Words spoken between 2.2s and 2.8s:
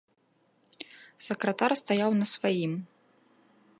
на сваім.